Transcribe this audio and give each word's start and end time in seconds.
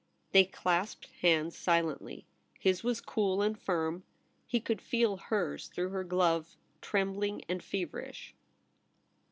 They 0.31 0.45
clasped 0.45 1.09
hands 1.21 1.55
silently. 1.55 2.25
His 2.59 2.83
was 2.83 3.01
cool 3.01 3.43
and 3.43 3.55
firm. 3.55 4.01
He 4.47 4.59
could 4.59 4.81
feel 4.81 5.17
hers 5.17 5.67
through 5.67 5.89
her 5.89 6.03
glove 6.03 6.57
trembling 6.81 7.43
and 7.47 7.61
feverish. 7.61 8.33